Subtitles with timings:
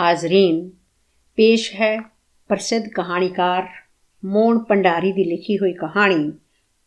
[0.00, 0.70] ਹਾਜ਼ਰੀਨ
[1.36, 2.00] ਪੇਸ਼ ਹੈ
[2.48, 3.68] ਪ੍ਰਸਿੱਧ ਕਹਾਣੀਕਾਰ
[4.24, 6.32] ਮੋਹਨ ਪੰਡਾਰੀ ਦੀ ਲਿਖੀ ਹੋਈ ਕਹਾਣੀ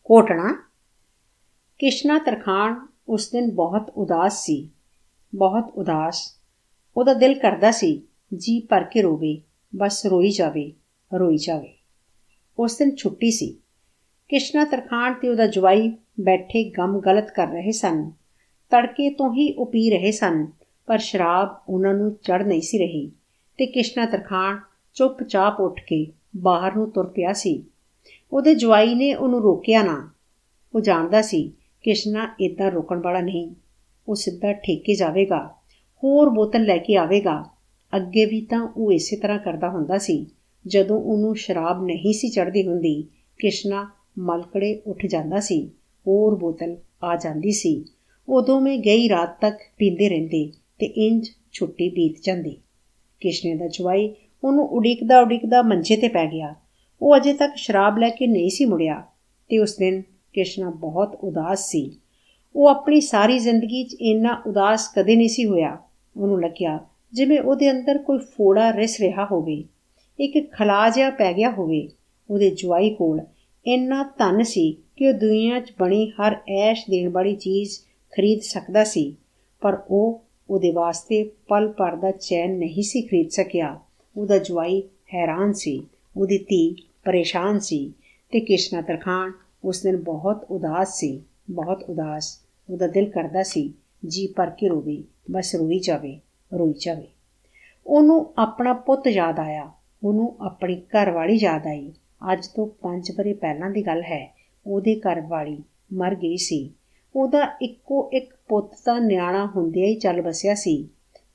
[0.03, 0.69] ਕੋਟਣਾ
[1.79, 4.69] ਕਿਸ਼ਨਾ ਤਰਖਾਨ ਉਸ ਦਿਨ ਬਹੁਤ ਉਦਾਸ ਸੀ,
[5.35, 6.35] ਬਹੁਤ ਉਦਾਸ।
[6.97, 8.01] ਉਹਦਾ ਦਿਲ ਕਰਦਾ ਸੀ,
[8.33, 9.41] ਜੀ ਭਰ ਕੇ ਰੋਵੇ,
[9.75, 10.73] ਬਸ ਰੋਈ ਜਾਵੇ
[11.19, 11.73] ਰੋਈ ਜਾਵੇ।
[12.59, 13.57] ਉਸ ਦਿਨ ਛੁੱਟੀ ਸੀ।
[14.27, 18.11] ਕਿਸ਼ਨਾ ਤਰਖਾਨ ਤੇ ਉਹਦਾ ਜਵਾਈ ਬੈਠੇ ਗਮ ਗਲਤ ਕਰ ਰਹੇ ਸਨ।
[18.69, 20.47] ਤੜਕੇ ਤੋਂ ਹੀ ਉਹ ਪੀ ਰਹੇ ਸਨ।
[20.85, 23.11] ਪਰ ਸ਼ਰਾਬ ਉਹਨਾਂ ਨੂੰ ਚੜ ਨਹੀਂ ਸੀ ਰਹੀ
[23.57, 24.59] ਤੇ ਕਿਸ਼ਨਾ ਤਰਖਾਨ
[24.93, 26.07] ਚੁੱਪਚਾਪ ਉੱਠ ਕੇ
[26.37, 27.63] ਬਾਹਰ ਨੂੰ ਤੁਰ ਪਿਆ ਸੀ।
[28.33, 30.11] ਉਹਦੇ ਜਵਾਈ ਨੇ ਉਹਨੂੰ ਰੋਕਿਆ ਨਾ।
[30.75, 31.51] ਉਹ ਜਾਣਦਾ ਸੀ
[31.83, 33.51] ਕਿਸ਼ਨਾ ਇਦਾਂ ਰੋਕਣ ਵਾਲਾ ਨਹੀਂ।
[34.07, 35.53] ਉਹ ਸਿੱਧਾ ਠੇਕੇ ਜਾਵੇਗਾ,
[36.03, 37.45] ਹੋਰ ਬੋਤਲ ਲੈ ਕੇ ਆਵੇਗਾ।
[37.95, 40.25] ਅੱਗੇ ਵੀ ਤਾਂ ਉਹ ਇਸੇ ਤਰ੍ਹਾਂ ਕਰਦਾ ਹੁੰਦਾ ਸੀ।
[40.67, 43.07] ਜਦੋਂ ਉਹਨੂੰ ਸ਼ਰਾਬ ਨਹੀਂ ਸੀ ਚੜਦੀ ਹੁੰਦੀ,
[43.39, 45.71] ਕਿਸ਼ਨਾ ਮਲਕੜੇ ਉੱਠ ਜਾਂਦਾ ਸੀ,
[46.07, 47.85] ਹੋਰ ਬੋਤਲ ਆ ਜਾਂਦੀ ਸੀ।
[48.29, 52.57] ਉਦੋਂ ਮੈਂ ਗਈ ਰਾਤ ਤੱਕ ਪੀਂਦੇ ਰਹਿੰਦੇ। ਤੇ ਇੰਜ ਛੁੱਟੀ ਬੀਤ ਜਾਂਦੀ।
[53.19, 56.55] ਕਿਸ਼ਨੇ ਦਾ ਜਵਾਈ ਉਹਨੂੰ ਉਡੀਕਦਾ ਉਡੀਕਦਾ ਮੰਜੇ ਤੇ ਪੈ ਗਿਆ।
[57.01, 59.03] ਉਹ ਅਜੇ ਤੱਕ ਸ਼ਰਾਬ ਲੈ ਕੇ ਨਹੀਂ ਸੀ ਮੁੜਿਆ
[59.49, 60.01] ਤੇ ਉਸ ਦਿਨ
[60.33, 61.97] ਕਿਸ਼ਨਾ ਬਹੁਤ ਉਦਾਸ ਸੀ।
[62.55, 65.77] ਉਹ ਆਪਣੀ ਸਾਰੀ ਜ਼ਿੰਦਗੀ 'ਚ ਇੰਨਾ ਉਦਾਸ ਕਦੇ ਨਹੀਂ ਸੀ ਹੋਇਆ।
[66.17, 66.79] ਉਹਨੂੰ ਲੱਗਿਆ
[67.13, 69.63] ਜਿਵੇਂ ਉਹਦੇ ਅੰਦਰ ਕੋਈ ਫੋੜਾ ਰਿਸ ਰਿਹਾ ਹੋਵੇ।
[70.19, 71.89] ਇੱਕ ਖਲਾ ਜਿਹਾ ਪੈ ਗਿਆ ਹੋਵੇ।
[72.29, 73.21] ਉਹਦੇ ਜਵਾਈ ਕੋਲ
[73.65, 77.79] ਇੰਨਾ ਧਨ ਸੀ ਕਿ ਉਹ ਦੁਨੀਆ 'ਚ ਬਣੀ ਹਰ ਐਸ਼ ਦੇਣ ਵਾਲੀ ਚੀਜ਼
[78.11, 79.15] ਖਰੀਦ ਸਕਦਾ ਸੀ।
[79.61, 83.79] ਪਰ ਉਹ ਉਹਦੇ ਵਾਸਤੇ ਪਲ ਭਰ ਦਾ ਚੈਨ ਨਹੀਂ ਸੀ ਖਰੀਦ ਸਕਿਆ।
[84.17, 84.81] ਉਹਦਾ ਜਵਾਈ
[85.13, 87.93] ਹੈਰਾਨ ਸੀ, ਉਹਦੀ ਧੀ ਪਰੇਸ਼ਾਨ ਸੀ
[88.31, 89.31] ਤੇ ਕਿਸ਼ਨਾ ਤਰਖਾਨ
[89.63, 93.73] ਉਸ ਦਿਨ ਬਹੁਤ ਉਦਾਸ ਸੀ, ਬਹੁਤ ਉਦਾਸ। ਉਹਦਾ ਦਿਲ ਕਰਦਾ ਸੀ,
[94.05, 96.19] ਜੀ ਭਰ ਕੇ ਰੋਵੇ, ਬਸ ਰੋਈ ਜਾਵੇ
[96.51, 97.07] ਰੋਈ ਜਾਵੇ।
[97.87, 99.71] ਉਹਨੂੰ ਆਪਣਾ ਪੁੱਤ ਯਾਦ ਆਇਆ,
[100.03, 101.93] ਉਹਨੂੰ ਆਪਣੀ ਘਰਵਾਲੀ ਯਾਦ ਆਈ।
[102.33, 104.35] ਅੱਜ ਤੋਂ 5 ਬਰੇ ਪਹਿਲਾਂ ਦੀ ਗੱਲ ਹੈ,
[104.65, 106.73] ਉਹਦੇ ਘਰਵਾਲੀ ਮਰ ਗਈ ਸੀ।
[107.15, 110.87] ਉਹਦਾ ਇੱਕੋ ਇੱਕ ਪੁੱਤ ਤਾਂ ਨਿਆਣਾ ਹੁੰਦਿਆਂ ਹੀ ਚੱਲ ਬਸਿਆ ਸੀ।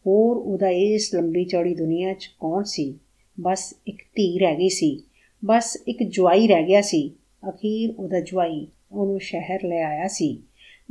[0.06, 2.98] ਹੋਰ ਉਹਦਾ ਇਸ ਲੰਬੀ ਚੌੜੀ ਦੁਨੀਆ 'ਚ ਕੌਣ ਸੀ?
[3.41, 5.03] ਬਸ ਇੱਕ ਧੀ ਰਹਿ ਗਈ ਸੀ।
[5.44, 7.11] ਬਸ ਇੱਕ ਜਵਾਈ ਰਹਿ ਗਿਆ ਸੀ।
[7.48, 10.43] ਅਖੀਰ ਉਹਦਾ ਜਵਾਈ ਉਹਨੂੰ ਸ਼ਹਿਰ ਲੈ ਆਇਆ ਸੀ।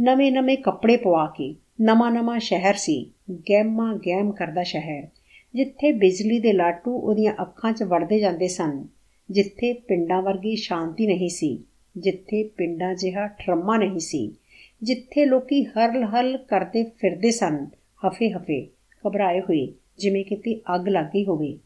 [0.02, 3.12] ਨਵੇਂ-ਨਵੇਂ ਕੱਪੜੇ ਪਵਾ ਕੇ ਨਵਾਂ-ਨਵਾਂ ਸ਼ਹਿਰ ਸੀ।
[3.50, 5.07] ਗੈਮਾ ਗੈਮ ਕਰਦਾ ਸ਼ਹਿਰ।
[5.56, 8.88] ਜਿੱਥੇ ਬਿਜਲੀ ਦੇ ਲਾਟੂ ਉਹਦੀਆਂ ਅੱਖਾਂ 'ਚ ਵੜਦੇ ਜਾਂਦੇ ਸਨ।
[9.31, 11.63] ਜਿੱਥੇ ਪਿੰਡਾਂ ਵਰਗੀ ਸ਼ਾਂਤੀ ਨਹੀਂ ਸੀ।
[11.97, 14.36] ਜਿੱਥੇ ਪਿੰਡਾਂ ਜਿਹਾ ਠਰਮਾ ਨਹੀਂ ਸੀ।
[14.84, 17.67] ਜਿੱਥੇ ਲੋਕੀ ਹਰਲ ਹਲ ਕਰਦੇ ਫਿਰਦੇ ਸਨ
[18.07, 18.69] ਹਫੇ ਹਫੇ
[19.07, 21.59] ਘਬਰਾਏ ਹੋਏ, ਜਿਵੇਂ ਕਿਤੇ ਅੱਗ ਲੱਗੀ ਹੋਵੇ।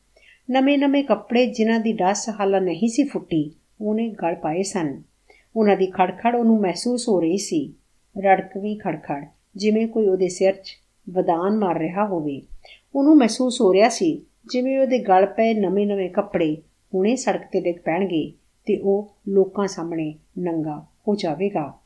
[0.52, 5.04] ਨਵੇਂ-ਨਵੇਂ ਕੱਪੜੇ ਜਿਨ੍ਹਾਂ ਦੀ ਡਸ ਹਾਲਾ ਨਹੀਂ ਸੀ ਫੁੱਟੀ, ਉਹਨੇ ਗਲ ਪਾਏ ਸਨ।
[5.56, 7.74] ਉਹਨਾਂ ਦੀ ਖੜਖੜ ਉਹਨੂੰ ਮਹਿਸੂਸ ਹੋ ਰਹੀ ਸੀ।
[8.24, 9.26] ਰੜਕ ਵੀ ਖੜਖੜ,
[9.56, 10.78] ਜਿਵੇਂ ਕੋਈ ਉਹਦੇ ਸਿਰ 'ਚ
[11.10, 12.42] ਵਦਾਨ ਮਾਰ ਰਿਹਾ ਹੋਵੇ।
[12.96, 16.58] ਉਹਨੂੰ ਮਹਿਸੂਸ ਹੋ ਰਿਹਾ ਸੀ, ਜਿਵੇਂ ਉਹਦੇ ਗਲ ਪਏ ਨਵੇਂ-ਨਵੇਂ ਕੱਪੜੇ
[16.94, 18.34] ਹੁਣੇ ਸੜਕ ਤੇ ਡਿੱਗ ਪੈਣਗੇ
[18.66, 21.80] ਤੇ ਉਹ ਲੋਕਾਂ ਸਾਹਮਣੇ ਨੰਗਾ ਹੋ ਜਾਵੇਗਾ।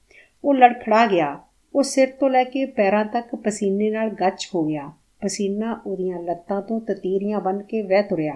[0.48, 1.40] ਉਹ ਲੜਖੜਾ ਗਿਆ।
[1.76, 4.92] ਉਹ ਸਿਰ ਤੋਂ ਲੈ ਕੇ ਪੈਰਾਂ ਤੱਕ ਪਸੀਨੇ ਨਾਲ ਗੱਚ ਹੋ ਗਿਆ।
[5.22, 8.36] ਪਸੀਨਾ ਉਹਦੀਆਂ ਲੱਤਾਂ ਤੋਂ ਤਤੀਰੀਆਂ ਬਨ ਕੇ ਵਹਿ ਤੁਰਿਆ।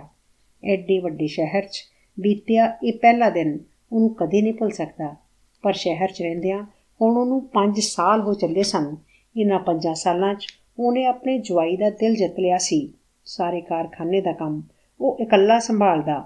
[0.64, 1.84] ਐਡੇ ਵੱਡੇ ਸ਼ਹਿਰ 'ਚ
[2.20, 3.58] ਬੀਤਿਆ ਇਹ ਪਹਿਲਾ ਦਿਨ,
[3.92, 5.16] ਉਹਨੂੰ ਕਦੇ ਨਹੀਂ ਭੁੱਲ ਸਕਦਾ।
[5.64, 6.64] ਪਰ ਸ਼ਹਿਰ 'ਚ ਰਹਿੰਦਿਆਂ
[7.02, 8.96] ਹੁਣ ਉਹਨੂੰ 5 ਸਾਲ ਹੋ ਚੱਲੇ ਸਨ।
[9.38, 10.48] ਇਹਨਾਂ 5 ਸਾਲਾਂ 'ਚ
[10.80, 12.94] ਉਹਨੇ ਆਪਣੇ ਜਵਾਈ ਦਾ ਦਿਲ ਜਿੱਤ ਲਿਆ ਸੀ।
[13.26, 14.62] ਸਾਰੇ ਕਾਰਖਾਨੇ ਦਾ ਕੰਮ,
[15.02, 16.20] ਉਹ ਇਕੱਲਾ ਸੰਭਾਲਦਾ।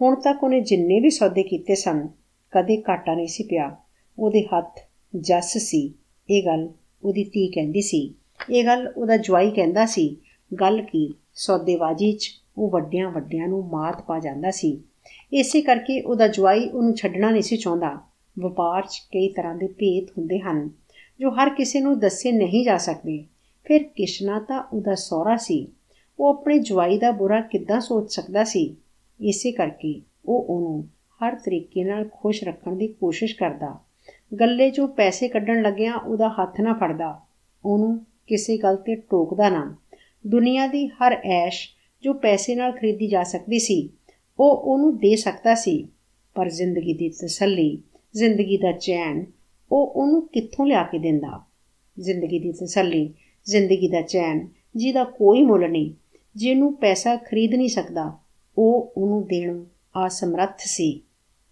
[0.00, 2.08] ਹੁਣ ਤੱਕ ਉਹਨੇ ਜਿੰਨੇ ਵੀ ਸੌਦੇ ਕੀਤੇ ਸਨ,
[2.52, 3.76] ਕਦੇ ਘਾਟਾ ਨਹੀਂ ਸੀ ਪਿਆ।
[4.18, 4.80] ਉਹਦੇ ਹੱਥ
[5.16, 5.92] ਜੱਸ ਸੀ।
[6.30, 6.68] ਇਹ ਗੱਲ
[7.04, 8.14] ਉਹਦੀ ਧੀ ਕਹਿੰਦੀ ਸੀ।
[8.50, 10.16] ਇਹ ਗੱਲ ਉਹਦਾ ਜਵਾਈ ਕਹਿੰਦਾ ਸੀ।
[10.60, 11.14] ਗੱਲ ਕੀ?
[11.34, 14.80] ਸੌਦੇਬਾਜ਼ੀ 'ਚ ਉਹ ਵੱਡਿਆਂ ਵੱਡਿਆਂ ਨੂੰ ਮਾਤ ਪਾ ਜਾਂਦਾ ਸੀ।
[15.32, 17.98] ਇਸੇ ਕਰਕੇ ਉਹਦਾ ਜਵਾਈ ਉਹਨੂੰ ਛੱਡਣਾ ਨਹੀਂ ਸੀ ਚਾਹੁੰਦਾ।
[18.38, 20.70] ਵਪਾਰ 'ਚ ਕਈ ਤਰ੍ਹਾਂ ਦੇ ਭੇਤ ਹੁੰਦੇ ਹਨ,
[21.20, 23.24] ਜੋ ਹਰ ਕਿਸੇ ਨੂੰ ਦੱਸੇ ਨਹੀਂ ਜਾ ਸਕਦੇ।
[23.64, 25.66] ਫਿਰ ਕਿਸ਼ਨਾ ਤਾਂ ਉਹਦਾ ਸਹੁਰਾ ਸੀ।
[26.20, 28.76] ਉਹ ਆਪਣੇ ਜਵਾਈ ਦਾ ਬੁਰਾ ਕਿੱਦਾਂ ਸੋਚ ਸਕਦਾ ਸੀ?
[29.20, 30.88] ਇਸੇ ਕਰਕੇ ਉਹ ਉਹਨੂੰ
[31.20, 33.78] ਹਰ ਤਰੀਕੇ ਨਾਲ ਖੁਸ਼ ਰੱਖਣ ਦੀ ਕੋਸ਼ਿਸ਼ ਕਰਦਾ।
[34.40, 37.20] ਗੱਲੇ 'ਚੋਂ ਪੈਸੇ ਕੱਢਣ ਲੱਗਿਆਂ ਉਹਦਾ ਹੱਥ ਨਾ ਫੜਦਾ।
[37.64, 39.76] ਉਹਨੂੰ ਕਿਸੇ ਗੱਲ ਤੇ ਟੋਕਦਾ ਨਾ।
[40.26, 41.68] ਦੁਨੀਆ ਦੀ ਹਰ ਐਸ਼
[42.02, 43.88] ਜੋ ਪੈਸੇ ਨਾਲ ਖਰੀਦੀ ਜਾ ਸਕਦੀ ਸੀ,
[44.40, 45.88] ਉਹ ਉਹਨੂੰ ਦੇ ਸਕਦਾ ਸੀ।
[46.34, 47.82] ਪਰ ਜ਼ਿੰਦਗੀ ਦੀ ਤਸੱਲੀ,
[48.14, 49.26] ਜ਼ਿੰਦਗੀ ਦਾ ਚੈਨ,
[49.72, 51.40] ਉਹ ਉਹਨੂੰ ਕਿੱਥੋਂ ਲਿਆ ਕੇ ਦਿੰਦਾ?
[52.00, 53.14] ਜ਼ਿੰਦਗੀ ਦੀ ਤਸੱਲੀ,
[53.44, 55.94] ਜ਼ਿੰਦਗੀ ਦਾ ਚੈਨ, ਜਿਹਦਾ ਕੋਈ ਮੁੱਲ ਨਹੀਂ,
[56.36, 58.18] ਜਿਹਨੂੰ ਪੈਸਾ ਖਰੀਦ ਨਹੀਂ ਸਕਦਾ,
[58.58, 59.64] ਉਹ ਉਹਨੂੰ ਦੇਣ
[60.06, 61.00] ਅਸਮਰੱਥ ਸੀ।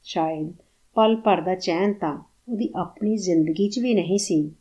[0.04, 0.52] ਸ਼ਾਇਦ
[0.94, 4.52] ਪਲ ਭਰ ਦਾ ਚੈਨ ਤਾਂ ਉਹਦੀ ਆਪਣੀ ਜ਼ਿੰਦਗੀ 'ਚ ਵੀ ਨਹੀਂ ਸੀ।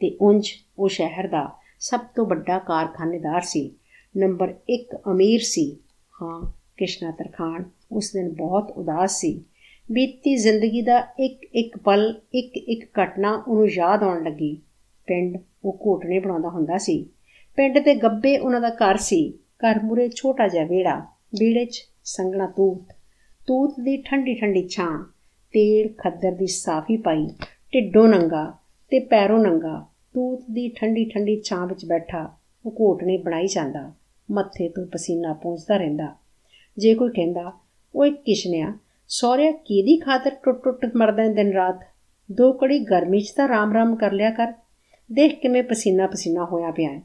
[0.00, 3.74] ਤੇ ਉੰਜ ਉਹ ਸ਼ਹਿਰ ਦਾ ਸਭ ਤੋਂ ਵੱਡਾ ਕਾਰਖਾਨੇਦਾਰ ਸੀ।
[4.16, 5.76] ਨੰਬਰ 1 ਅਮੀਰ ਸੀ।
[6.22, 9.44] ਹਾਂ ਕਿਸ਼ਨਾ ਤਰਖਾਨ ਉਸ ਦਿਨ ਬਹੁਤ ਉਦਾਸ ਸੀ।
[9.92, 14.58] ਬੀਤੀ ਜ਼ਿੰਦਗੀ ਦਾ ਇੱਕ ਇੱਕ ਪਲ, ਇੱਕ ਇੱਕ ਘਟਨਾ ਉਹਨੂੰ ਯਾਦ ਆਉਣ ਲੱਗੀ।
[15.06, 17.06] ਪਿੰਡ ਉਹ ਘੋਟਣੇ ਬਣਾਉਂਦਾ ਹੁੰਦਾ ਸੀ।
[17.56, 21.00] ਪਿੰਡ ਦੇ ਗੱਬੇ ਉਹਨਾਂ ਦਾ ਘਰ ਸੀ। ਘਰ ਮੂਰੇ ਛੋਟਾ ਜਿਹਾ ਵਿਹੜਾ।
[21.38, 22.92] ਵਿਹੜੇ 'ਚ ਸੰਗਣਾ ਤੂਤ।
[23.46, 25.12] ਤੂਤ ਦੀ ਠੰਡੀ ਠੰਡੀ ਛਾਂ।
[25.52, 27.26] ਤੇਲ ਖੱਦਰ ਦੀ ਸਾਫੀ ਪਾਈ,
[27.74, 28.54] ਢਿੱਡੋਂ ਨੰਗਾ
[28.90, 32.30] ਤੇ ਪੈਰੋਂ ਨੰਗਾ, ਤੂਤ ਦੀ ਠੰਡੀ ਠੰਡੀ ਛਾਂ ਵਿੱਚ ਬੈਠਾ
[32.66, 33.92] ਉਹ ਘੋਟਣੇ ਬਣਾਈ ਜਾਂਦਾ,
[34.30, 36.14] ਮੱਥੇ ਤੋਂ ਪਸੀਨਾ ਪੂੰਝਦਾ ਰਹਿੰਦਾ।
[36.78, 37.52] ਜੇ ਕੋਈ ਕਹਿੰਦਾ,
[37.96, 38.72] ਓਏ ਕਿਸ਼ਨਿਆ
[39.08, 41.80] ਸੌਰਿਆ ਕਿਹਦੀ ਖਾਤਰ ਟੁੱਟ ਟੁੱਟ ਮਰਦਾ ਦਿਨ ਰਾਤ?
[42.32, 44.52] ਦੋ ਕੜੀ ਗਰਮੀ 'ਚ ਤਾਂ ਰਾਮ-ਰਾਮ ਕਰ ਲਿਆ ਕਰ।
[45.12, 47.00] ਦੇਖ ਕਿਵੇਂ ਪਸੀਨਾ ਪਸੀਨਾ ਹੋਇਆ ਪਿਆ ਹੈ।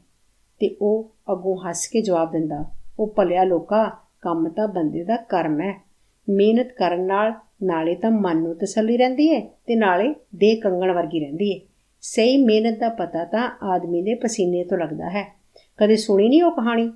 [0.60, 2.64] ਤੇ ਉਹ ਅੱਗੋਂ ਹੱਸ ਕੇ ਜਵਾਬ ਦਿੰਦਾ,
[2.98, 5.87] ਉਹ ਭਲਿਆ ਲੋਕਾ, ਕੰਮ ਤਾਂ ਬੰਦੇ ਦਾ ਕਰਮ ਹੈ।
[6.30, 7.32] ਮਿਹਨਤ ਕਰਨ ਨਾਲ,
[7.62, 11.60] ਨਾਲੇ ਤਾਂ ਮਨ ਨੂੰ ਤਸੱਲੀ ਰਹਿੰਦੀ ਹੈ ਤੇ ਨਾਲੇ ਦੇ ਕੰਗਣ ਵਰਗੀ ਰਹਿੰਦੀ ਹੈ
[12.00, 15.36] ਸਹੀ ਮਿਹਨਤ ਦਾ ਪਤਾ ਤਾਂ ਆਦਮੀ ਦੇ ਪਸੀਨੇ ਤੋਂ ਲੱਗਦਾ ਹੈ।
[15.76, 16.88] ਕਦੇ ਸੁਣੀ ਨਹੀਂ ਉਹ ਕਹਾਣੀ?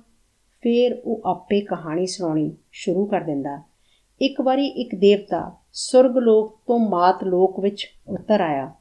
[0.61, 3.61] ਫੇਰ ਉਹ ਆਪੇ ਕਹਾਣੀ ਸੁਣਾਉਣੀ ਸ਼ੁਰੂ ਕਰ ਦਿੰਦਾ।
[4.21, 8.71] ਇੱਕ ਵਾਰੀ ਇੱਕ ਦੇਵਤਾ ਸੁਰਗ ਲੋਕ ਤੋਂ ਮਾਤ ਲੋਕ ਵਿੱਚ ਉਤਰ ਆਇਆ।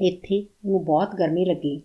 [0.00, 1.82] ਇੱਥੇ ਉਹਨੂੰ ਬਹੁਤ ਗਰਮੀ ਲੱਗੀ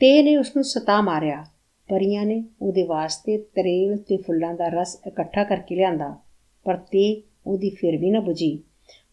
[0.00, 1.44] ਤੇ ਨੇ ਉਸ ਨੂੰ ਸਤਾ ਮਾਰਿਆ।
[1.88, 6.16] ਪਰੀਆਂ ਨੇ ਉਹਦੇ ਵਾਸਤੇ ਤਰੇਲ ਤੇ ਫੁੱਲਾਂ ਦਾ ਰਸ ਇਕੱਠਾ ਕਰਕੇ ਲਿਆਂਦਾ।
[6.64, 8.62] ਪਰ ਤੇ ਉਹਦੀ ਫਿਰ ਵੀ ਨਾ ਬੁਝੀ।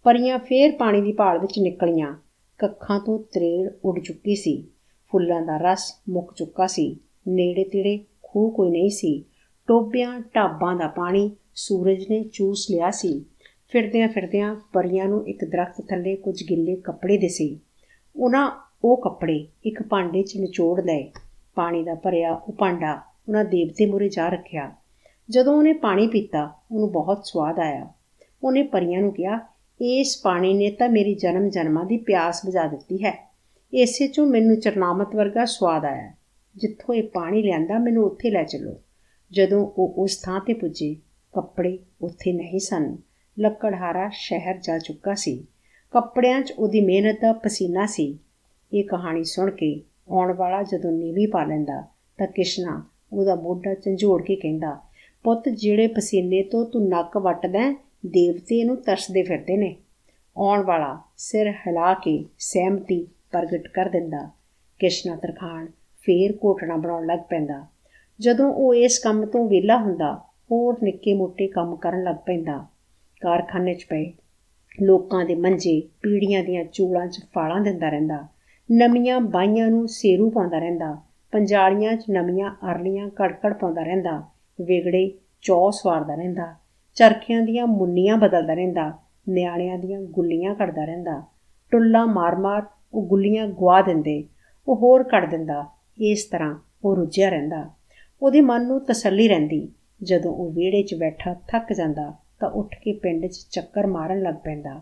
[0.03, 2.17] ਪਰੀਆਂ ਫੇਰ ਪਾਣੀ ਦੀ ਭਾਲ ਵਿੱਚ ਨਿਕਲੀਆਂ।
[2.57, 4.67] ਕੱਖਾਂ ਤੋਂ ਤਰੇਲ ਉੱਡ ਚੁੱਕੀ ਸੀ।
[5.11, 6.97] ਫੁੱਲਾਂ ਦਾ ਰਸ ਮੁੱਕ ਚੁੱਕਾ ਸੀ।
[7.27, 9.25] ਨੇੜੇ ਤੇੜੇ ਖੂਹ ਕੋਈ ਨਹੀਂ ਸੀ।
[9.67, 13.25] ਟੋਬਿਆਂ ਢਾਬਾਂ ਦਾ ਪਾਣੀ ਸੂਰਜ ਨੇ ਚੂਸ ਲਿਆ ਸੀ।
[13.69, 17.59] ਫਿਰਦਿਆਂ ਫਿਰਦਿਆਂ ਪਰੀਆਂ ਨੂੰ ਇੱਕ ਦਰਖਤ ਥੱਲੇ ਕੁਝ ਗਿੱਲੇ ਕੱਪੜੇ ਦਿਸੇ।
[18.15, 18.51] ਉਹਨਾਂ
[18.83, 21.11] ਉਹ ਕੱਪੜੇ ਇੱਕ ਭਾਂਡੇ 'ਚ ਨਿਚੋੜ ਲਏ।
[21.55, 24.75] ਪਾਣੀ ਦਾ ਭਰਿਆ ਉਹ ਭਾਂਡਾ ਉਹਨਾਂ ਦੇਵਤੇ ਮੂਰੇ ਜਾ ਰੱਖਿਆ।
[25.29, 27.87] ਜਦੋਂ ਉਹਨੇ ਪਾਣੀ ਪੀਤਾ, ਉਹਨੂੰ ਬਹੁਤ ਸਵਾਦ ਆਇਆ।
[28.44, 29.39] ਉਹਨੇ ਪਰੀਆਂ ਨੂੰ ਕਿਹਾ,
[29.81, 33.31] ਇਸ ਪਾਣੀ ਨੇ ਤਾਂ ਮੇਰੀ ਜਨਮ ਜਨਮਾਂ ਦੀ ਪਿਆਸ ਬੁਝਾ ਦਿੱਤੀ ਹੈ।
[33.74, 36.13] ਇਸੇ ਚੋਂ ਮੈਨੂੰ ਚਰਨਾਮਤ ਵਰਗਾ ਸਵਾਦ ਆਇਆ।
[36.56, 38.75] ਜਿੱਥੋਂ ਇਹ ਪਾਣੀ ਲਿਆਂਦਾ, ਮੈਨੂੰ ਉੱਥੇ ਲੈ ਚੱਲੋ।
[39.31, 40.95] ਜਦੋਂ ਉਹ ਉਸ ਥਾਂ ਤੇ ਪੁੱਜੇ,
[41.33, 42.97] ਕੱਪੜੇ ਉੱਥੇ ਨਹੀਂ ਸਨ।
[43.39, 45.47] ਲੱਕੜਹਾਰਾ ਸ਼ਹਿਰ ਜਾ ਚੁੱਕਾ ਸੀ।
[45.92, 48.19] ਕੱਪੜਿਆਂ 'ਚ ਉਹਦੀ ਮਿਹਨਤ ਦਾ ਪਸੀਨਾ ਸੀ।
[48.74, 51.83] ਇਹ ਕਹਾਣੀ ਸੁਣ ਕੇ ਆਉਣ ਵਾਲਾ ਜਦੋਂ ਨੀਵੀਂ ਪਾ ਲੈਂਦਾ,
[52.18, 52.83] ਤਾਂ ਕਿਸ਼ਨਾ
[53.13, 54.77] ਉਹਦਾ ਮੋਢਾ ਝੰਜੋੜ ਕੇ ਕਹਿੰਦਾ,
[55.24, 59.75] ਪੁੱਤ, ਜਿਹੜੇ ਪਸੀਨੇ ਤੋਂ ਤੂੰ ਨੱਕ ਵੱਟਦਾ ਦੇਵਤੇ ਨੂੰ ਤਰਸਦੇ ਫਿਰਦੇ ਨੇ।
[60.37, 64.29] ਆਉਣ ਵਾਲਾ ਸਿਰ ਹਿਲਾ ਕੇ ਸਹਿਮਤੀ ਪ੍ਰਗਟ ਕਰ ਦਿੰਦਾ।
[64.79, 65.65] ਕਿਸ਼ਨਾ ਤਰਖਾਨ
[66.01, 67.65] ਫੇਰ ਕੋਟਣਾ ਬਣਾਉਣ ਲੱਗ ਪੈਂਦਾ।
[68.19, 72.65] ਜਦੋਂ ਉਹ ਇਸ ਕੰਮ ਤੋਂ ਵਿਹਲਾ ਹੁੰਦਾ, ਹੋਰ ਨਿੱਕੇ ਮੋਟੇ ਕੰਮ ਕਰਨ ਲੱਗ ਪੈਂਦਾ।
[73.21, 74.13] ਕਾਰਖਾਨੇ 'ਚ ਪਏ,
[74.81, 78.27] ਲੋਕਾਂ ਦੇ ਮੰਜੇ ਪੀੜੀਆਂ ਦੀਆਂ ਚੂੜਾਂ 'ਚ ਫਾਲਾਂ ਦਿੰਦਾ ਰਹਿੰਦਾ।
[78.71, 80.97] ਨਵੀਆਂ ਬਾਈਆਂ ਨੂੰ ਸੇਰੂ ਪਾਉਂਦਾ ਰਹਿੰਦਾ।
[81.31, 84.23] ਪੰਜਾਲੀਆਂ 'ਚ ਨਵੀਆਂ ਅਰਲੀਆਂ ਕੜਕੜ ਪਾਉਂਦਾ ਰਹਿੰਦਾ।
[84.61, 85.11] ਵਿਗੜੇ
[85.41, 86.55] ਚੌ ਸਵਾਰਦਾ ਰਹਿੰਦਾ।
[86.95, 88.94] ਚਰਖਿਆਂ ਦੀਆਂ ਮੁੰਨੀਆਂ ਬਦਲਦਾ ਰਹਿੰਦਾ,
[89.30, 91.24] ਨਿਆਣਿਆਂ ਦੀਆਂ ਗੁੱਲੀਆਂ ਕੱਢਦਾ ਰਹਿੰਦਾ,
[91.71, 92.63] ਟੁੱਲਾ ਮਾਰ-ਮਾਰ
[92.94, 94.24] ਉਹ ਗੁੱਲੀਆਂ ਗਵਾ ਦਿੰਦੇ,
[94.68, 95.65] ਉਹ ਹੋਰ ਕੱਢ ਦਿੰਦਾ,
[95.97, 96.56] ਇਸ ਤਰ੍ਹਾਂ
[96.86, 97.69] ਉਹ ਰੁੱਝਿਆ ਰਹਿੰਦਾ।
[98.21, 99.71] ਉਹਦੇ ਮਨ ਨੂੰ ਤਸੱਲੀ ਰਹਿੰਦੀ,
[100.03, 104.35] ਜਦੋਂ ਉਹ ਵਿਹੜੇ 'ਚ ਬੈਠਾ ਥੱਕ ਜਾਂਦਾ, ਤਾਂ ਉੱਠ ਕੇ ਪਿੰਡ 'ਚ ਚੱਕਰ ਮਾਰਨ ਲੱਗ
[104.35, 104.81] ਪੈਂਦਾ।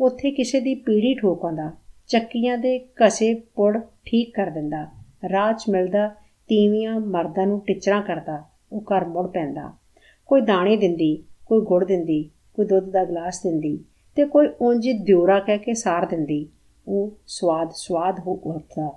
[0.00, 1.72] ਉੱਥੇ ਕਿਸੇ ਦੀ ਪੀੜੀ ਠੋਕਾਂਦਾ
[2.08, 4.86] ਚੱਕੀਆਂ ਦੇ ਕਸੇ ਪੁੜ ਠੀਕ ਕਰ ਦਿੰਦਾ,
[5.32, 6.08] ਰਾਹ 'ਚ ਮਿਲਦਾ,
[6.48, 9.72] ਤੀਵੀਆਂ ਮਰਦਾਂ ਨੂੰ ਟਿਚਰਾਂ ਕਰਦਾ, ਉਹ ਘਰ ਮੁੜ ਪੈਂਦਾ।
[10.26, 12.22] ਕੋਈ ਦਾਣੇ ਦਿੰਦੀ ਕੋਈ ਗੁੜ ਦਿੰਦੀ,
[12.54, 13.78] ਕੋਈ ਦੁੱਧ ਦਾ ਗਲਾਸ ਦਿੰਦੀ
[14.16, 16.46] ਤੇ ਕੋਈ ਉਂਝ ਦਿਉਰਾ ਕਹਿ ਕੇ ਸਾਰ ਦਿੰਦੀ,
[16.86, 18.90] ਉਹ ਸਵਾਦ ਸਵਾਦ ਹੋ ਉੱਠਦਾ।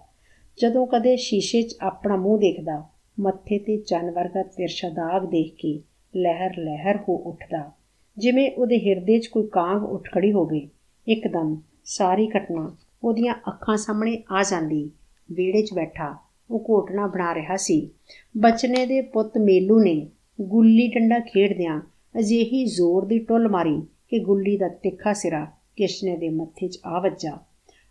[0.57, 2.83] ਜਦੋਂ ਕਦੇ ਸ਼ੀਸ਼ੇ 'ਚ ਆਪਣਾ ਮੂੰਹ ਦੇਖਦਾ,
[3.19, 5.79] ਮੱਥੇ ਤੇ ਚੰਨ ਵਰਗਾ ਤਿਰਛਾ ਦਾਗ ਦੇਖ ਕੇ
[6.13, 7.71] ਲਹਿਰ ਲਹਿਰ ਹੋ ਉੱਠਦਾ।
[8.17, 10.67] ਜਿਵੇਂ ਉਹਦੇ ਹਿਰਦੇ 'ਚ ਕੋਈ ਕਾਂਗ ਉੱਠ ਖੜੀ ਹੋਵੇ,
[11.07, 11.55] ਇੱਕਦਮ
[11.85, 12.69] ਸਾਰੀ ਘਟਨਾ
[13.03, 14.89] ਉਹਦੀਆਂ ਅੱਖਾਂ ਸਾਹਮਣੇ ਆ ਜਾਂਦੀ।
[15.29, 16.15] ਵਿਹੜੇ 'ਚ ਬੈਠਾ,
[16.51, 17.89] ਉਹ ਘੋਟਣਾ ਬਣਾ ਰਿਹਾ ਸੀ।
[18.37, 19.95] ਬਚਨੇ ਦੇ ਪੁੱਤ ਮੇਲੂ ਨੇ
[20.41, 21.79] ਗੁੱਲੀ ਡੰਡਾ ਖੇਡਦਿਆਂ
[22.19, 26.99] ਅਜਿਹੀ ਜ਼ੋਰ ਦੀ ਟੁੱਲ ਮਾਰੀ ਕਿ ਗੁੱਲੀ ਦਾ ਤਿੱਖਾ ਸਿਰਾ ਕਿਸ਼ਨੇ ਦੇ ਮੱਥੇ 'ਚ ਆ
[26.99, 27.37] ਵੱਜਾ।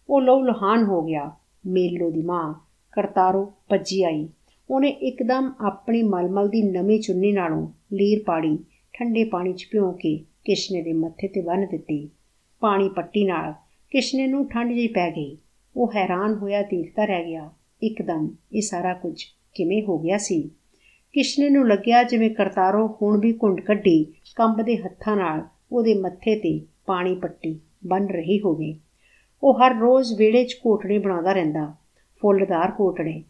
[0.09, 1.33] ਉਹ ਲਹੂ ਲਹਾਨ ਹੋ ਗਿਆ।
[1.67, 2.55] ਮੇਲੋ ਦੀ ਮਾਂ
[2.93, 4.29] ਕਰਤਾਰੋ ਭੱਜੀ ਆਈ।
[4.71, 8.59] ਉਹਨੇ ਇੱਕਦਮ ਆਪਣੀ ਮਲਮਲ ਦੀ ਨਵੀਂ ਚੁੰਨੀ ਨਾਲੋਂ ਲੀਰ ਪਾੜੀ,
[8.93, 12.09] ਠੰਡੇ ਪਾਣੀ 'ਚ ਭਿਓ ਕੇ ਕਿਸ਼ਨੇ ਦੇ ਮੱਥੇ ਤੇ ਬੰਨ ਦਿੱਤੀ।
[12.61, 13.55] ਪਾਣੀ ਪੱਟੀ ਨਾਲ
[13.91, 15.39] ਕਿਸ਼ਨੇ ਨੂੰ ਠੰਡ ਜਿਹੀ ਪੈ ਗਈ।
[15.77, 17.51] ਉਹ ਹੈਰਾਨ ਹੋਇਆ, ਦੇਖਦਾ ਰਹਿ ਗਿਆ,
[17.83, 19.25] ਇੱਕਦਮ ਇਹ ਸਾਰਾ ਕੁਝ
[19.55, 20.51] ਕਿਵੇਂ ਹੋ ਗਿਆ ਸੀ?
[21.13, 24.05] ਕਿਸ਼ਨੇ ਨੂੰ ਲੱਗਿਆ ਜਿਵੇਂ ਕਰਤਾਰੋ ਹੁਣ ਵੀ ਕੁੰਡ ਕੱਢੀ
[24.37, 28.77] ਕੰਬਦੇ ਹੱਥਾਂ ਨਾਲ ਉਹਦੇ ਮੱਥੇ ਤੇ ਪਾਣੀ ਪੱਟੀ ਬਨ ਰਹੀ ਹੋਵੇ।
[29.43, 31.75] ਉਹ ਹਰ ਰੋਜ਼ ਵਿਹੜੇ 'ਚ ਕੋਟੜੇ ਬਣਾਉਂਦਾ ਰਹਿੰਦਾ,
[32.21, 33.23] ਫੁੱਲਦਾਰ ਕੋਟੜੇ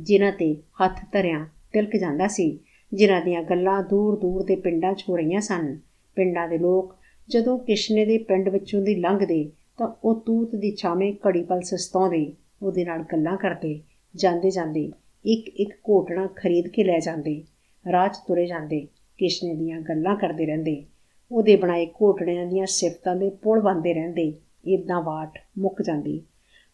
[0.00, 2.58] ਜਿਨ੍ਹਾਂ ਤੇ ਹੱਥ ਧਰਿਆ ਤਿਲਕ ਜਾਂਦਾ ਸੀ,
[2.94, 5.78] ਜਿਨ੍ਹਾਂ ਦੀਆਂ ਗੱਲਾਂ ਦੂਰ-ਦੂਰ ਦੇ ਪਿੰਡਾਂ 'ਚ ਹੋ ਰਹੀਆਂ ਸਨ।
[6.16, 6.96] ਪਿੰਡਾਂ ਦੇ ਲੋਕ
[7.28, 12.32] ਜਦੋਂ ਕਿਸ਼ਨੇ ਦੇ ਪਿੰਡ ਵਿੱਚੋਂ ਦੀ ਲੰਘਦੇ ਤਾਂ ਉਹ ਤੂਤ ਦੀ ਛਾਵੇਂ ਘੜੀ ਪਲ ਸਸਤਾਉਂਦੇ,
[12.62, 13.80] ਉਹਦੇ ਨਾਲ ਗੱਲਾਂ ਕਰਦੇ
[14.16, 14.92] ਜਾਂਦੇ ਜਾਂਦੇ
[15.26, 17.44] ਇੱਕ ਇੱਕ ਕੋਟਣਾ ਖਰੀਦ ਕੇ ਲੈ ਜਾਂਦੇ,
[17.92, 18.86] ਰਾਹ 'ਚ ਤੁਰੇ ਜਾਂਦੇ,
[19.18, 20.84] ਕਿਸ਼ਨੇ ਦੀਆਂ ਗੱਲਾਂ ਕਰਦੇ ਰਹਿੰਦੇ,
[21.32, 24.32] ਉਹਦੇ ਬਣਾਏ ਕੋਟੜਿਆਂ ਦੀਆਂ ਸਿਫਤਾਂ ਦੇ ਪੁਲ ਬੰਦੇ ਰਹਿੰਦੇ
[24.66, 26.22] ਇਦਾਂ ਵਾਟ ਮੁੱਕ ਜਾਂਦੀ।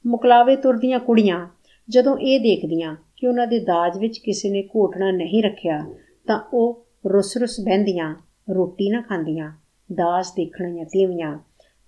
[0.07, 1.49] ਮੁਕਲਾਵੇ ਤੁਰਦੀਆਂ ਕੁੜੀਆਂ
[1.89, 5.87] ਜਦੋਂ ਇਹ ਦੇਖਦੀਆਂ ਕਿ ਉਹਨਾਂ ਦੇ ਦਾਜ ਵਿੱਚ ਕਿਸੇ ਨੇ ਘੋਟਣਾ ਨਹੀਂ ਰੱਖਿਆ,
[6.27, 8.17] ਤਾਂ ਉਹ ਰੁੱਸ-ਰੁੱਸ ਬਹਿੰਦੀਆਂ,
[8.55, 9.53] ਰੋਟੀ ਨਾ ਖਾਂਦੀਆਂ,
[9.93, 11.39] ਦਾਜ ਦੇਖਣੀਆਂ ਤੀਵੀਆਂ,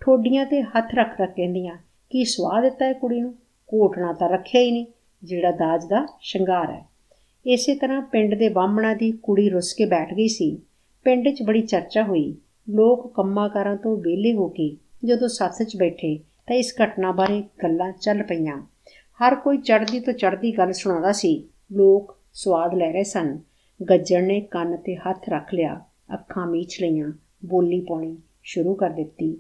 [0.00, 1.76] ਠੋਡੀਆਂ ਤੇ ਹੱਥ ਰੱਖ ਰੱਖ ਕਹਿੰਦੀਆਂ,
[2.10, 3.34] ਕੀ ਸਵਾਦ ਦਿੱਤਾ ਹੈ ਕੁੜੀ ਨੂੰ?
[3.74, 4.86] ਘੋਟਣਾ ਤਾਂ ਰੱਖਿਆ ਹੀ ਨਹੀਂ।
[5.24, 6.84] ਜਿਹੜਾ ਦਾਜ ਦਾ ਸ਼ਿੰਗਾਰ ਹੈ।
[7.46, 10.58] ਇਸੇ ਤਰ੍ਹਾਂ ਪਿੰਡ ਦੇ ਬਾਹਮਣਾ ਦੀ ਕੁੜੀ ਰੁੱਸ ਕੇ ਬੈਠ ਗਈ ਸੀ।
[11.04, 12.36] ਪਿੰਡ 'ਚ ਬੜੀ ਚਰਚਾ ਹੋਈ।
[12.68, 17.92] ਲੋਕ ਕੰਮਾਕਾਰਾਂ ਤੋਂ ਵਿਹਲੇ ਹੋ ਕੇ ਜਦੋਂ ਸੱਥ 'ਚ ਬੈਠੇ ਤਾਂ ਇਸ ਘਟਨਾ ਬਾਰੇ ਗੱਲਾਂ
[17.92, 18.66] ਚੱਲ ਪਈਆਂ।
[19.20, 23.38] ਹਰ ਕੋਈ ਚੜ੍ਹਦੀ ਤੋਂ ਚੜ੍ਹਦੀ ਗੱਲ ਸੁਣਾਉਂਦਾ ਸੀ। ਲੋਕ ਸਵਾਦ ਲੈ ਰਹੇ ਸਨ।
[23.90, 25.80] ਗੱਜਣ ਨੇ ਕੰਨ ਤੇ ਹੱਥ ਰੱਖ ਲਿਆ।
[26.14, 27.12] ਅੱਖਾਂ ਮੀਚ ਲਈਆਂ।
[27.44, 29.32] ਬੋਲੀ ਪਾਉਣੀ ਸ਼ੁਰੂ ਕਰ ਦਿੱਤੀ।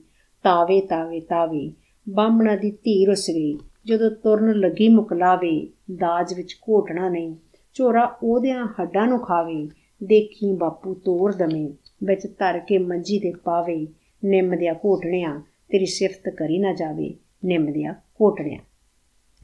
[0.42, 1.72] ਤਾਵੇ ਤਾਵੇ ਤਾਵੇ
[2.08, 7.36] ਬਾਹਮਣਾ ਦੀ ਧੀ ਰੁੱਸ ਗਈ। ਜਦੋਂ ਤੁਰਨ ਲੱਗੀ ਮੁਕਲਾਵੇ, ਦਾਜ ਵਿੱਚ ਘੋਟਣਾ ਨਹੀਂ,
[7.74, 9.68] ਝੋਰਾ ਉਹਦਿਆਂ ਹੱਡਾਂ ਨੂੰ ਖਾਵੇ,
[10.04, 11.72] ਦੇਖੀ ਬਾਪੂ ਤੋੜ ਦਮੇ
[12.04, 13.86] ਵਿੱਚ ਧਰ ਕੇ ਮੰਜੀ ਤੇ ਪਾਵੇ,
[14.24, 18.60] ਨਿੰਮ ਦਿਆ ਘੋਟਣਿਆਂ, ਤੇਰੀ ਸਿਫਤ ਕਰੀ ਨਾ ਜਾਵੇ, ਨਿੰਮ ਦਿਆ ਘੋਟਣਿਆਂ।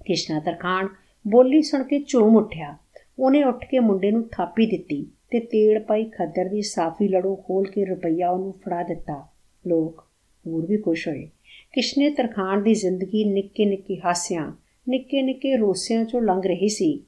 [0.07, 0.89] ਕਿਸ਼ਨਾ ਤਰਖਾਨ
[1.29, 2.77] ਬੋਲੀ ਸੁਣ ਕੇ ਝੂਮ ਉੱਠਿਆ।
[3.19, 7.67] ਉਹਨੇ ਉੱਠ ਕੇ ਮੁੰਡੇ ਨੂੰ ਥਾਪੀ ਦਿੱਤੀ ਤੇ ਤੇੜ ਪਾਈ ਖੱਦਰ ਦੀ ਸਾਫੀ ਲੜੋ ਖੋਲ
[7.67, 9.27] ਕੇ ਰੁਪਈਆ ਉਹਨੂੰ ਫੜਾ ਦਿੱਤਾ।
[9.67, 10.05] ਲੋਕ
[10.47, 11.31] ਹੋਰ ਵੀ ਖੁਸ਼ ਹੋਏ।
[11.73, 14.53] ਕਿਸ਼ਨੇ ਤਰਖਾਨ ਦੀ ਜ਼ਿੰਦਗੀ ਨਿੱਕੇ ਨਿੱਕੇ ਹਾਸਿਆਂ,
[14.89, 17.01] ਨਿੱਕੇ ਨਿੱਕੇ ਰੋਸਿਆਂ ਚੋਂ ਲੰਘ ਰਹੀ ਸੀ।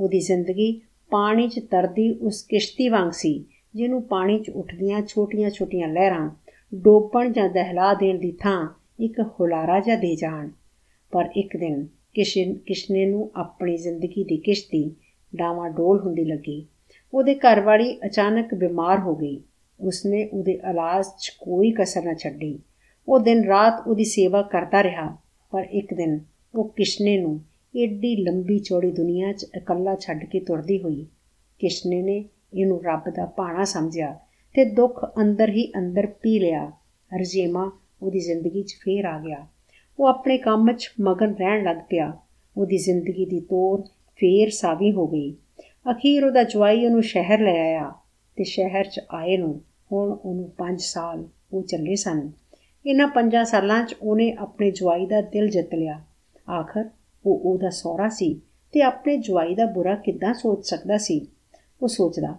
[0.00, 0.80] ਉਹਦੀ ਜ਼ਿੰਦਗੀ
[1.10, 3.44] ਪਾਣੀ 'ਚ ਤਰਦੀ ਉਸ ਕਿਸ਼ਤੀ ਵਾਂਗ ਸੀ,
[3.74, 6.30] ਜਿਹਨੂੰ ਪਾਣੀ 'ਚ ਉੱਠਦੀਆਂ ਛੋਟੀਆਂ-ਛੋਟੀਆਂ ਲਹਿਰਾਂ,
[6.74, 8.68] ਡੋਬਣ ਜਾਂ ਦਹਿਲਾ ਦੇਣ ਦੀ ਥਾਂ
[9.00, 10.48] ਇੱਕ ਹੁਲਾਰਾ ਜਾਂ ਦੇ ਜਾਣ।
[11.10, 14.94] ਪਰ ਇੱਕ ਦਿਨ ਕਿਸ਼ਨੇ ਨੂੰ ਆਪਣੀ ਜ਼ਿੰਦਗੀ ਦੀ ਕਿਸ਼ਤੀ
[15.36, 16.66] ਡਾਵਾਂ ਡੋਲ ਹੁੰਦੀ ਲੱਗੀ।
[17.14, 19.42] ਉਹਦੇ ਘਰ ਵਾਲੀ ਅਚਾਨਕ ਬਿਮਾਰ ਹੋ ਗਈ।
[19.80, 22.58] ਉਸਨੇ ਉਹਦੇ ਇਲਾਜ 'ਚ ਕੋਈ ਕਸਰ ਨਾ ਛੱਡੀ।
[23.08, 25.16] ਉਹ ਦਿਨ ਰਾਤ ਉਹਦੀ ਸੇਵਾ ਕਰਦਾ ਰਿਹਾ,
[25.50, 26.20] ਪਰ ਇੱਕ ਦਿਨ
[26.54, 27.40] ਉਹ ਕਿਸ਼ਨੇ ਨੂੰ
[27.76, 31.06] ਏਡੀ ਲੰਬੀ ਚੌੜੀ ਦੁਨੀਆ 'ਚ ਇਕੱਲਾ ਛੱਡ ਕੇ ਤੁਰਦੀ ਹੋਈ।
[31.58, 34.18] ਕਿਸ਼ਨੇ ਨੇ ਇਹਨੂੰ ਰੱਬ ਦਾ ਭਾਣਾ ਸਮਝਿਆ
[34.54, 36.72] ਤੇ ਦੁੱਖ ਅੰਦਰ ਹੀ ਅੰਦਰ ਪੀ ਲਿਆ।
[37.20, 37.70] ਰਜੇਮਾ
[38.02, 39.46] ਉਹਦੀ ਜ਼ਿੰਦਗੀ 'ਚ ਫੇਰ ਆ ਗਿਆ।
[39.98, 42.12] ਉਹ ਆਪਣੇ ਕੰਮ 'ਚ ਮਗਨ ਰਹਿਣ ਲੱਗ ਪਿਆ।
[42.56, 43.82] ਉਹਦੀ ਜ਼ਿੰਦਗੀ ਦੀ ਤੋਰ
[44.16, 45.34] ਫੇਰ ਸਾਵੀ ਹੋ ਗਈ।
[45.90, 47.92] ਅਖੀਰ ਉਹਦਾ ਜਵਾਈ ਉਹਨੂੰ ਸ਼ਹਿਰ ਲੈ ਆਇਆ
[48.36, 49.60] ਤੇ ਸ਼ਹਿਰ 'ਚ ਆਏ ਨੂੰ
[49.92, 52.30] ਹੁਣ ਉਹਨੂੰ 5 ਸਾਲ ਉਹ ਚੱਲੇ ਸਨ।
[52.86, 56.00] ਇਹਨਾਂ 5 ਸਾਲਾਂ 'ਚ ਉਹਨੇ ਆਪਣੇ ਜਵਾਈ ਦਾ ਦਿਲ ਜਿੱਤ ਲਿਆ।
[56.50, 56.84] ਆਖਰ
[57.26, 58.34] ਉਹ ਉਹਦਾ ਸਹੁਰਾ ਸੀ
[58.72, 61.26] ਤੇ ਆਪਣੇ ਜਵਾਈ ਦਾ ਬੁਰਾ ਕਿੱਦਾਂ ਸੋਚ ਸਕਦਾ ਸੀ?
[61.82, 62.34] ਉਹ ਸੋਚਦਾ,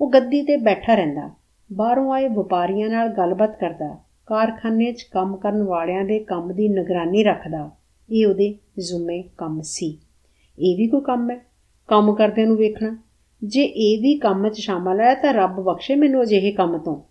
[0.00, 1.30] ਉਹ ਗੱਦੀ ਤੇ ਬੈਠਾ ਰਹਿੰਦਾ,
[1.72, 7.24] ਬਾਹਰੋਂ ਆਏ ਵਪਾਰੀਆਂ ਨਾਲ ਗੱਲਬਾਤ ਕਰਦਾ, ਕਾਰਖਾਨੇ 'ਚ ਕੰਮ ਕਰਨ ਵਾਲਿਆਂ ਦੇ ਕੰਮ ਦੀ ਨਿਗਰਾਨੀ
[7.24, 7.70] ਰੱਖਦਾ।
[8.12, 9.98] ਇਹ ਉਹਦੇ ਜ਼ਿੰਮੇ ਕੰਮ ਸੀ।
[10.58, 11.40] ਇਹ ਵੀ ਕੋਈ ਕੰਮ ਹੈ?
[11.88, 12.98] ਕੰਮ ਕਰਦਿਆਂ ਨੂੰ ਵੇਖਣਾ।
[13.44, 17.02] ਜੇ ਇਹ ਵੀ ਕੰਮ 'ਚ ਸ਼ਾਮਲ ਹੈ ਤਾਂ ਰੱਬ ਬਖਸ਼ੇ ਮੈਨੂੰ ਅਜਿਹੇ ਕੰਮ ਤੋਂ।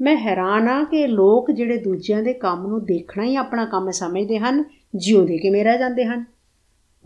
[0.00, 4.38] ਮੈਂ ਹੈਰਾਨ ਆ ਕਿ ਲੋਕ ਜਿਹੜੇ ਦੂਜਿਆਂ ਦੇ ਕੰਮ ਨੂੰ ਦੇਖਣਾ ਹੀ ਆਪਣਾ ਕੰਮ ਸਮਝਦੇ
[4.38, 6.24] ਹਨ, ਜਿਉਂਦੇ ਕਿਵੇਂ ਰਹਿ ਜਾਂਦੇ ਹਨ?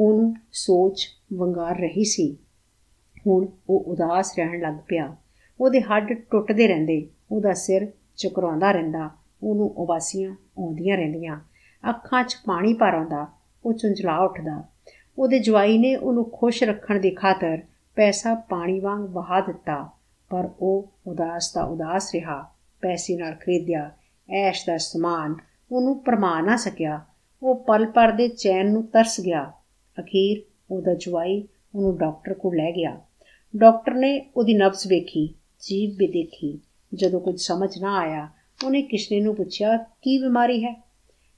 [0.01, 2.37] ਉਹਨੂੰ ਸੋਚ ਵੰਗਾਰ ਰਹੀ ਸੀ।
[3.27, 5.17] ਹੁਣ ਉਹ ਉਦਾਸ ਰਹਿਣ ਲੱਗ ਪਿਆ।
[5.61, 9.11] ਉਹਦੇ ਹੱਡ ਟੁੱਟਦੇ ਰਹਿੰਦੇ। ਉਹਦਾ ਸਿਰ ਚਕਰਾਉਂਦਾ ਰਹਿੰਦਾ।
[9.43, 11.41] ਉਹਨੂੰ ਉਬਾਸੀਆਂ ਆਉਂਦੀਆਂ ਰਹਿੰਦੀਆਂ।
[11.89, 13.27] ਅੱਖਾਂ 'ਚ ਪਾਣੀ ਭਰ ਆਉਂਦਾ।
[13.65, 14.65] ਉਹ ਚੁੰਝਲਾ ਉੱਠਦਾ।
[15.19, 17.63] ਉਹਦੇ ਜਵਾਈ ਨੇ ਉਹਨੂੰ ਖੁਸ਼ ਰੱਖਣ ਦੀ ਖਾਤਰ
[17.95, 19.91] ਪੈਸਾ ਪਾਣੀ ਵਾਂਗ ਵਹਾ ਦਿੱਤਾ।
[20.31, 22.51] ਪਰ ਉਹ ਉਦਾਸ ਦਾ ਉਦਾਸ ਰਿਹਾ।
[22.81, 23.91] ਪੈਸੇ ਨਾਲ ਖਰੀਦਿਆ,
[24.31, 25.35] ਐਸ਼ ਦਾ ਸਮਾਨ
[25.73, 27.05] ਉਹਨੂੰ ਪਰਮਾ ਨਾ ਸਕਿਆ।
[27.43, 29.53] ਉਹ ਪਲ ਪਰ ਦੇ ਚੈਨ ਨੂੰ ਤਰਸ ਗਿਆ।
[29.99, 33.01] ਅਖੀਰ ਉਹਦਾ ਜਵਾਈ ਉਹਨੂੰ ਡਾਕਟਰ ਕੋਲ ਲੈ ਗਿਆ।
[33.57, 36.61] ਡਾਕਟਰ ਨੇ ਉਹਦੀ ਨਬਜ਼ ਵੇਖੀ, ਜੀਭ ਵੀ ਦੇਖੀ।
[36.95, 38.29] ਜਦੋਂ ਕੁਝ ਸਮਝ ਨਾ ਆਇਆ,
[38.65, 40.85] ਉਹਨੇ ਕਿਸ਼ਨੇ ਨੂੰ ਪੁੱਛਿਆ, ਕੀ ਬਿਮਾਰੀ ਹੈ?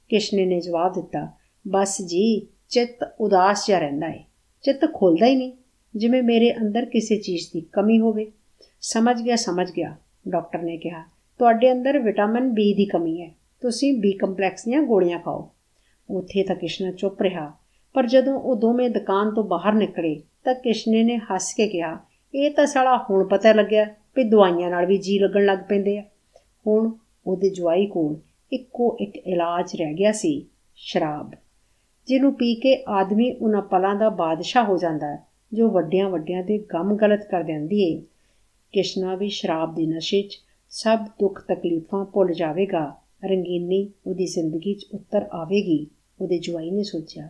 [0.09, 1.29] ਕਿਸ਼ਨੇ ਨੇ ਜਵਾਬ ਦਿੱਤਾ,
[1.69, 4.25] ਬਸ ਜੀ, ਚਿੱਤ ਉਦਾਸ ਜਿਹਾ ਰਹਿੰਦਾ ਹੈ
[4.63, 5.53] ਚਿੱਤ ਖੁੱਲਦਾ ਹੀ ਨਹੀਂ,
[5.97, 8.33] ਜਿਵੇਂ ਮੇਰੇ ਅੰਦਰ ਕਿਸੇ ਚੀਜ਼ ਦੀ ਕਮੀ ਹੋਵੇ।
[8.81, 9.97] ਸਮਝ ਗਿਆ ਸਮਝ ਗਿਆ,
[10.29, 11.05] ਡਾਕਟਰ ਨੇ ਕਿਹਾ।
[11.41, 13.31] ਤੁਹਾਡੇ ਅੰਦਰ ਵਿਟਾਮਿਨ ਬੀ ਦੀ ਕਮੀ ਹੈ।
[13.61, 15.51] ਤੁਸੀਂ ਬੀ ਕੰਪਲੈਕਸ ਦੀਆਂ ਗੋਲੀਆਂ ਖਾਓ।
[16.11, 17.53] ਉੱਥੇ ਤਾਂ ਕਿਸ਼ਨਾ ਚੁੱਪ ਰਿਹਾ।
[17.93, 21.99] ਪਰ ਜਦੋਂ ਉਹ ਦੋਵੇਂ ਦੁਕਾਨ ਤੋਂ ਬਾਹਰ ਨਿਕਲੇ, ਤਾਂ ਕਿਸ਼ਨੇ ਨੇ ਹੱਸ ਕੇ ਕਿਹਾ,
[22.35, 23.85] ਇਹ ਤਾਂ ਸਾਲਾ ਹੁਣ ਪਤਾ ਲੱਗਿਆ
[24.17, 26.05] ਵੀ ਦਵਾਈਆਂ ਨਾਲ ਵੀ ਜੀ ਲੱਗਣ ਲੱਗ ਪੈਂਦੇ ਆ।
[26.67, 26.91] ਹੁਣ
[27.27, 28.17] ਉਹਦੇ ਜਵਾਈ ਕੋਲ
[28.53, 31.31] ਇੱਕੋ ਇੱਕ ਇਲਾਜ ਰਹਿ ਗਿਆ ਸੀ, ਸ਼ਰਾਬ।
[32.07, 35.19] ਜਿਹਨੂੰ ਪੀ ਕੇ ਆਦਮੀ ਉਹਨਾਂ ਪਲਾਂ ਦਾ ਬਾਦਸ਼ਾਹ ਹੋ ਜਾਂਦਾ
[35.53, 38.03] ਜੋ ਵੱਡਿਆਂ ਵੱਡਿਆਂ ਦੇ ਗਮ ਗਲਤ ਕਰ ਦਿੰਦੀ ਏ।
[38.73, 40.39] ਕਿਸ਼ਨਾ ਵੀ ਸ਼ਰਾਬ ਦੀ ਨਸ਼ੇ 'ਚ
[40.71, 45.87] ਸਭ ਦੁੱਖ ਤਕਲੀਫਾਂ ਭੁੱਲ ਜਾਵੇਗਾ। ਰੰਗੀਨੀ ਉਹਦੀ ਜ਼ਿੰਦਗੀ 'ਚ ਉੱਤਰ ਆਵੇਗੀ,
[46.21, 47.29] ਉਹਦੇ ਜਵਾਈ ਨੇ ਸੋਚਿਆ।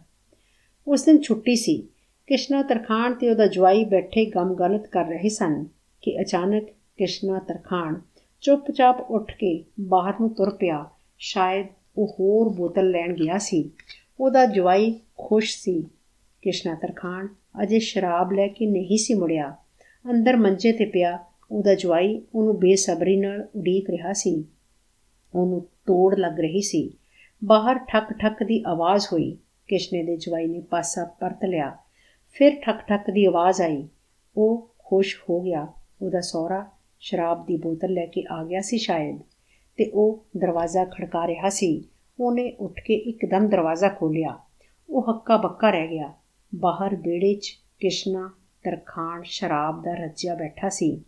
[0.88, 1.88] ਉਸ ਦਿਨ ਛੁੱਟੀ ਸੀ।
[2.26, 5.66] ਕਿਸ਼ਨਾ ਤਰਖਾਨ ਤੇ ਉਹਦਾ ਜਵਾਈ ਬੈਠੇ ਗਮ ਗਲਤ ਕਰ ਰਹੇ ਸਨ
[6.02, 6.64] ਕਿ ਅਚਾਨਕ
[6.97, 8.00] ਕਿਸ਼ਨਾ ਤਰਖਾਨ
[8.40, 10.87] ਚੁੱਪਚਾਪ ਉੱਠ ਕੇ ਬਾਹਰ ਨੂੰ ਤੁਰ ਪਿਆ।
[11.18, 11.66] ਸ਼ਾਇਦ
[11.99, 13.70] ਉਹ ਹੋਰ ਬੋਤਲ ਲੈਣ ਗਿਆ ਸੀ।
[14.20, 15.82] ਉਹਦਾ ਜਵਾਈ ਖੁਸ਼ ਸੀ।
[16.42, 17.28] ਕਿਸ਼ਨਾ ਤਰਖਾਨ
[17.62, 19.56] ਅਜੇ ਸ਼ਰਾਬ ਲੈ ਕੇ ਨਹੀਂ ਸੀ ਮੁੜਿਆ।
[20.11, 21.18] ਅੰਦਰ ਮੰਜੇ ਤੇ ਪਿਆ।
[21.50, 24.45] ਉਹਦਾ ਜਵਾਈ ਉਹਨੂੰ ਬੇਸਬਰੀ ਨਾਲ ਉਡੀਕ ਰਿਹਾ ਸੀ।
[25.35, 26.95] ਉਹਨੂੰ ਤੋੜ ਲੱਗ ਰਹੀ ਸੀ।
[27.45, 29.38] ਬਾਹਰ ਠੱਕ ਠੱਕ ਦੀ ਆਵਾਜ਼ ਹੋਈ।
[29.69, 31.76] ਕਿਸ਼ਨੇ ਦੇ ਜਵਾਈ ਨੇ ਪਾਸਾ ਪਰਤ ਲਿਆ।
[32.33, 33.88] ਫਿਰ ਠੱਕ ਠੱਕ ਦੀ ਆਵਾਜ਼ ਆਈ।
[34.37, 35.69] ਉਹ ਖੁਸ਼ ਹੋ ਗਿਆ।
[36.02, 39.19] ਉਹਦਾ ਸਹੁਰਾ ਸ਼ਰਾਬ ਦੀ ਬੋਤਲ ਲੈ ਕੇ ਆ ਗਿਆ ਸੀ ਸ਼ਾਇਦ।
[39.76, 41.85] ਤੇ ਉਹ ਦਰਵਾਜ਼ਾ ਖੜਕਾ ਰਿਹਾ ਸੀ।
[42.21, 44.38] ਉਹਨੇ ਉੱਠ ਕੇ ਇੱਕਦਮ ਦਰਵਾਜ਼ਾ ਖੋਲ੍ਹਿਆ।
[44.90, 46.14] ਉਹ ਹੱਕਾ ਬੱਕਾ ਰਹਿ ਗਿਆ।
[46.54, 48.30] ਬਾਹਰ ਵਿਹੜੇ 'ਚ ਕਿਸ਼ਨਾ
[48.64, 51.02] ਤਰਖਾਨ ਸ਼ਰਾਬ ਦਾ ਰੱਜਿਆ ਬੈਠਾ ਸੀ।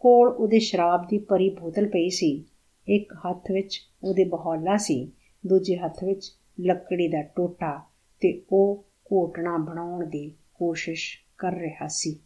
[0.00, 2.44] ਕੋਲ ਉਹਦੇ ਸ਼ਰਾਬ ਦੀ ਭਰੀ ਬੋਤਲ ਪਈ ਸੀ।
[2.88, 5.12] ਇੱਕ ਹੱਥ ਵਿੱਚ ਉਹਦੇ ਬਹੌਲਾ ਸੀ,
[5.46, 7.80] ਦੂਜੇ ਹੱਥ ਵਿੱਚ ਲੱਕੜੀ ਦਾ ਟੋਟਾ
[8.20, 12.20] ਤੇ ਉਹ ਕੋਟਣਾ ਬਣਾਉਣ ਦੀ ਕੋਸ਼ਿਸ਼ ਕਰ ਰਿਹਾ ਸੀ।